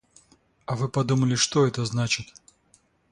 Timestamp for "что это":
1.35-1.85